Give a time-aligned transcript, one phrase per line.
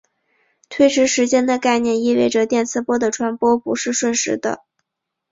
[0.67, 4.63] 推迟时间的概念意味着电磁波的传播不是瞬时的。